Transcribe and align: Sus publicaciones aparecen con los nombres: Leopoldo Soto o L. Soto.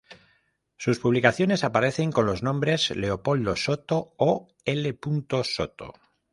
Sus 0.77 0.97
publicaciones 0.97 1.63
aparecen 1.63 2.11
con 2.11 2.25
los 2.25 2.41
nombres: 2.41 2.89
Leopoldo 2.95 3.55
Soto 3.55 4.15
o 4.17 4.47
L. 4.65 4.99
Soto. 5.43 5.93